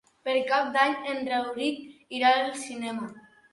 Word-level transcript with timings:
Per 0.27 0.33
Cap 0.51 0.71
d'Any 0.77 0.95
en 1.11 1.21
Rauric 1.33 1.85
irà 2.23 2.35
al 2.41 2.53
cinema. 2.65 3.15